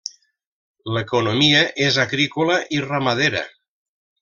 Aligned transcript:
L'economia 0.95 1.59
és 1.89 2.01
agrícola 2.05 2.57
i 2.79 2.83
ramadera. 2.89 3.47